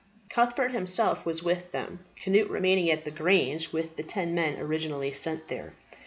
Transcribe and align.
Cuthbert 0.31 0.71
himself 0.71 1.27
was 1.27 1.43
with 1.43 1.71
them, 1.71 1.99
Cnut 2.25 2.49
remaining 2.49 2.89
at 2.89 3.05
the 3.05 3.11
grange 3.11 3.71
with 3.71 3.97
the 3.97 4.03
ten 4.03 4.33
men 4.33 4.57
originally 4.59 5.13
sent 5.13 5.47
there. 5.47 5.73